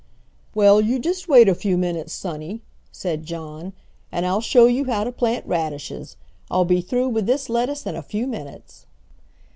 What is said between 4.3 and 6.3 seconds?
show you how to plant radishes.